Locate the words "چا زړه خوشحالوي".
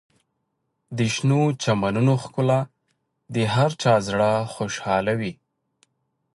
3.81-5.33